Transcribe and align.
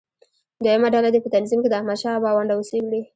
دویمه 0.63 0.87
ډله 0.93 1.09
دې 1.13 1.19
په 1.23 1.29
تنظیم 1.35 1.59
کې 1.61 1.69
د 1.69 1.73
احمدشاه 1.79 2.21
بابا 2.23 2.35
ونډه 2.39 2.53
وڅېړي. 2.57 3.01